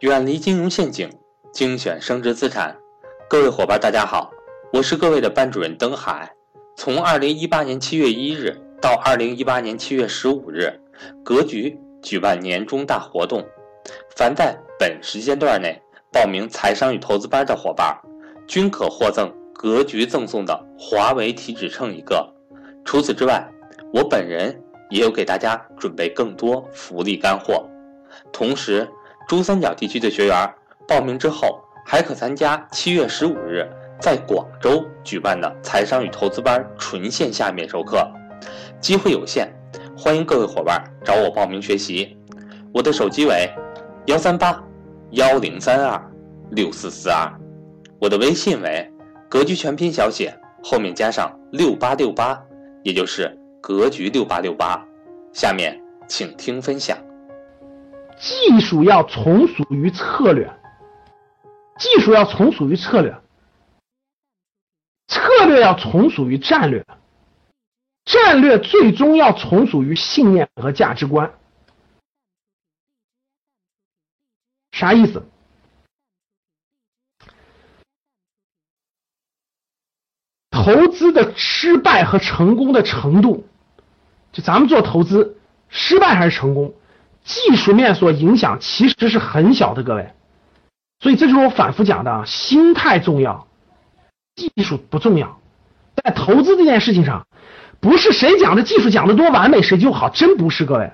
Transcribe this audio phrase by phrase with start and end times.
[0.00, 1.10] 远离金融陷阱，
[1.52, 2.74] 精选升值资产。
[3.28, 4.32] 各位伙伴，大家好，
[4.72, 6.34] 我是各位的班主任登海。
[6.74, 10.72] 从二零一八年七月一日到二零一八年七月十五日，
[11.22, 13.46] 格局举办年终大活动，
[14.16, 15.78] 凡在本时间段内
[16.10, 17.94] 报名财商与投资班的伙伴，
[18.46, 22.26] 均可获赠格局赠送的华为体脂秤一个。
[22.86, 23.46] 除此之外，
[23.92, 27.68] 我本人也有给大家准备更多福利干货。
[28.32, 28.88] 同时，
[29.30, 30.52] 珠三角地区的学员
[30.88, 33.64] 报名之后，还可参加七月十五日
[34.00, 38.04] 在广州举办的财商与投资班纯线下面授课，
[38.80, 39.48] 机会有限，
[39.96, 42.18] 欢迎各位伙伴找我报名学习。
[42.74, 43.48] 我的手机为
[44.06, 44.60] 幺三八
[45.12, 46.10] 幺零三二
[46.50, 47.32] 六四四二，
[48.00, 48.92] 我的微信为
[49.28, 52.36] 格局全拼小写后面加上六八六八，
[52.82, 54.84] 也就是格局六八六八。
[55.32, 56.98] 下面请听分享。
[58.20, 60.54] 技术要从属于策略，
[61.78, 63.18] 技术要从属于策略，
[65.08, 66.84] 策略要从属于战略，
[68.04, 71.32] 战略最终要从属于信念和价值观。
[74.72, 75.26] 啥意思？
[80.50, 83.46] 投资的失败和成功的程度，
[84.30, 85.38] 就咱们做投资，
[85.70, 86.74] 失败还是成功？
[87.24, 90.12] 技术面所影响其实是很小的，各位，
[91.00, 93.46] 所以这就是我反复讲的啊，心态重要，
[94.36, 95.38] 技术不重要。
[96.02, 97.26] 在投资这件事情上，
[97.78, 100.92] 不是谁讲的技术讲的多完美谁就好，真不是，各位。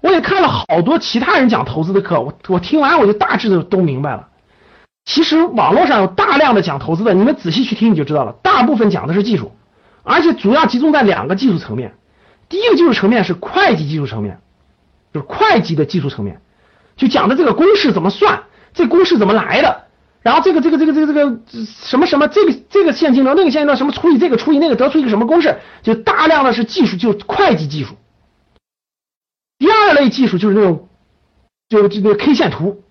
[0.00, 4.28] 我也看了好多其他人讲投资的课，我我听完我就大致的都明白了。
[5.04, 9.52] 其实网络上有大量的讲投资的，你们仔细去听你就知道了，大部分讲的是技术，
[10.02, 11.94] 而且主要集中在两个技术层面。
[12.48, 14.40] 第一个技术层面是会计技术层面。
[15.12, 16.40] 就是会计的技术层面，
[16.96, 19.84] 就讲的这个公式怎么算，这公式怎么来的，
[20.22, 27.94] 然后这个这个这个这个这个什么什么这个这个现金流那个现金流什么除以这个除以那个得出一个什么公式，就大量的是技术，就是会计技术。
[29.58, 30.88] 第二类技术就是那种，
[31.68, 32.82] 就这个 K 线图，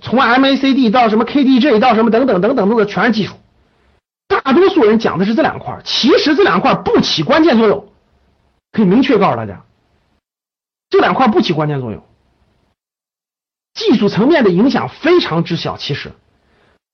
[0.00, 3.34] 从 MACD 到什么 KDJ 到什么等等等等等的全是技术。
[4.28, 7.88] 大多数人讲的是这两块，其实这两块不起关键作用，
[8.72, 9.64] 可以明确告诉大家。
[10.90, 12.02] 这两块不起关键作用，
[13.74, 15.76] 技术层面的影响非常之小。
[15.76, 16.12] 其实，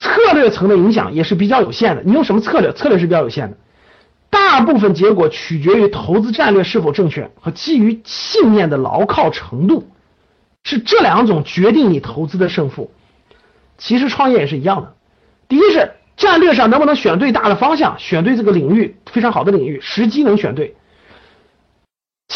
[0.00, 2.02] 策略层的影响也是比较有限的。
[2.02, 2.72] 你用什么策略？
[2.72, 3.56] 策略是比较有限的。
[4.30, 9.88] 大部分结果取决于投资战略是否正确和基于信念的牢靠程度，
[10.64, 12.90] 是这两种决定你投资的胜负。
[13.78, 14.94] 其实创业也是一样的。
[15.46, 20.74] 第一是战略上能不能选对大的方向，选对这个领域非常好的领域，时机能选对。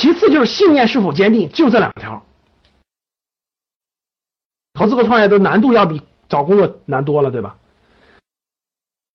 [0.01, 2.25] 其次就是信念是否坚定，就这两条。
[4.75, 7.59] 投资和创业的难度要比找工作难多了，对吧？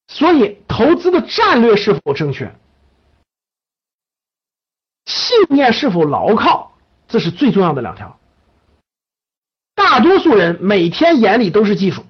[0.08, 2.54] 所以投资的战略是否正确，
[5.06, 6.74] 信念是否牢靠，
[7.08, 8.20] 这是最重要的两条。
[9.76, 12.04] 大多数人每天眼里都是技术，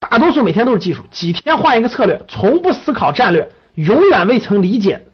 [0.00, 5.06] 大多数每天都是技术，几天换一个策略，从不思考战略，永远未曾理解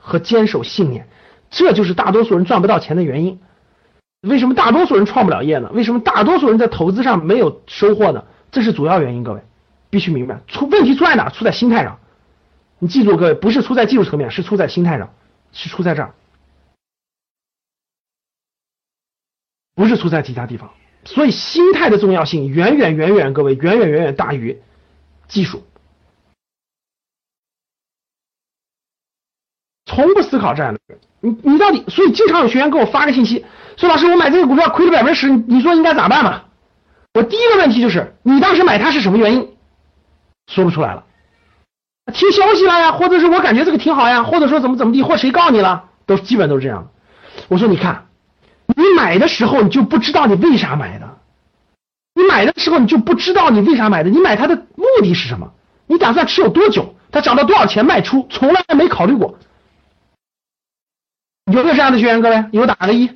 [0.00, 1.06] 和坚守信念。
[1.52, 3.38] 这就是大多数人赚不到钱的原因。
[4.22, 5.70] 为什么大多数人创不了业呢？
[5.72, 8.24] 为什么大多数人在投资上没有收获呢？
[8.50, 9.22] 这是主要原因。
[9.22, 9.42] 各位
[9.90, 11.28] 必须明白，出问题出在哪？
[11.28, 11.98] 出在心态上。
[12.78, 15.12] 你记住，各位不是出在技术层面，是出在心态上，
[15.52, 16.14] 是出在这儿，
[19.74, 20.70] 不是出在其他地方。
[21.04, 24.56] 所以心态的重要性远远远远，各位远远远远大于
[25.28, 25.62] 技术。
[29.94, 30.98] 从不思考战略。
[31.20, 33.44] 你你到底，所以经常有学员给我发个信息，
[33.76, 36.44] 说老师我买这个股票亏了百分之十，你说应该咋办嘛？
[37.12, 39.48] 我第一个问题就是，你当时买它是什么原因？
[40.50, 41.04] 说不出来了，
[42.14, 46.88] 听消息了呀，或者是我感觉这个挺好呀，或者说怎么怎么地，或谁告你了，都基本都是这样。
[47.48, 48.06] 我说你看，
[48.66, 51.18] 你买的时候你就不知道你为啥买的，
[52.14, 55.52] 你买的时候你就不知道你为啥买的，你买它的目的是什么？
[55.86, 56.94] 你打算持有多久？
[57.12, 58.26] 它涨到多少钱卖出？
[58.30, 59.36] 从来没考虑过。
[61.52, 62.22] 有没有这样的学员？
[62.22, 63.10] 各位，有打个一。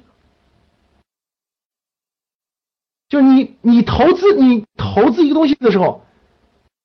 [3.09, 6.05] 就你，你投资，你投资一个东西的时候，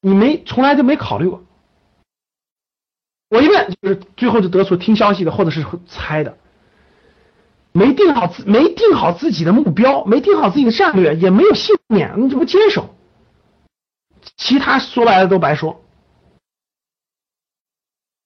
[0.01, 1.43] 你没从来就没考虑过。
[3.29, 6.37] 我一问，就是最后就得出听消息的，或者是猜的，
[7.71, 12.95] 没定好自，没定好自己的目标，没定好自己的战略，也没有信念，你怎么坚守？
[14.37, 15.83] 其他说白了都白说。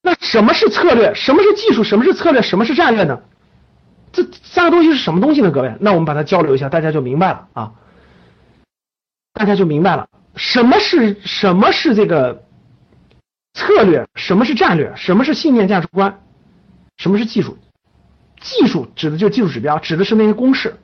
[0.06, 1.16] 那什么是策略？
[1.16, 1.84] 什么是技术？
[1.84, 2.40] 什么是策略？
[2.44, 3.20] 什么是战略呢？
[4.12, 5.50] 这三个东西是什么东西呢？
[5.50, 7.72] 各位，那我们把它交流一下，大家就明白了啊。
[9.34, 12.44] 大家就明白了什么是什么是这个
[13.56, 16.22] 策略，什么是战略，什么是信念价值观，
[16.98, 17.58] 什么是技术。
[18.40, 20.76] 技术指的就是技术指标，指的是那些公式。